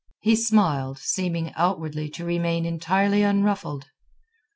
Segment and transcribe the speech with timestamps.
[0.21, 3.85] He smiled, seeming outwardly to remain entirely unruffled.